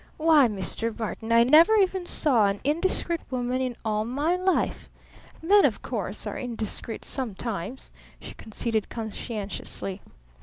Why, 0.17 0.47
Mr. 0.47 0.97
Barton, 0.97 1.31
I 1.31 1.43
never 1.43 1.75
even 1.75 2.07
saw 2.07 2.47
an 2.47 2.59
indiscreet 2.63 3.21
woman 3.29 3.61
in 3.61 3.75
all 3.85 4.03
my 4.03 4.35
life. 4.35 4.89
Men, 5.43 5.63
of 5.63 5.83
course, 5.83 6.25
are 6.25 6.39
indiscreet 6.39 7.05
sometimes," 7.05 7.91
she 8.19 8.33
conceded 8.33 8.89
conscientiously. 8.89 10.01